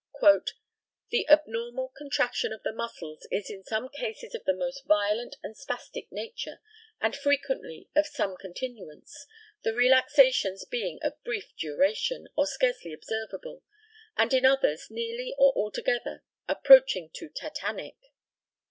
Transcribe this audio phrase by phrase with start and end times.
[1.11, 5.55] "The abnormal contraction of the muscles is in some cases of the most violent and
[5.55, 6.59] spastic nature,
[6.99, 9.27] and frequently of some continuance,
[9.61, 13.61] the relaxations being of brief duration, or scarcely observable,
[14.17, 17.97] and in others nearly or altogether approaching to tetanic?"